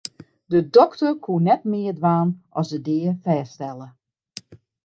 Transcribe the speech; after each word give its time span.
De 0.53 0.59
dokter 0.77 1.13
koe 1.23 1.41
net 1.47 1.61
mear 1.71 1.95
dwaan 1.99 2.29
as 2.59 2.67
de 2.71 2.79
dea 2.87 3.11
fêststelle. 3.23 3.87